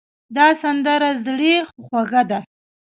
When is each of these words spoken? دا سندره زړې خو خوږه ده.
دا 0.35 0.47
سندره 0.61 1.09
زړې 1.25 1.55
خو 1.67 1.77
خوږه 1.87 2.23
ده. 2.29 2.39